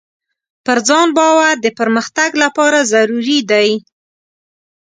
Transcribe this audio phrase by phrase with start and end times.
[0.65, 3.69] پر ځان باور د پرمختګ لپاره ضروري دی.